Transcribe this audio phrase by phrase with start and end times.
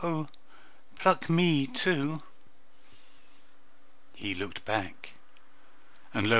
[0.03, 2.23] oh, please pluck me too!"
[4.15, 5.11] He looked back,
[6.13, 6.29] and lo!